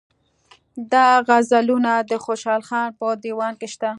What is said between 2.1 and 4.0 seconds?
د خوشحال خان په دېوان کې شته.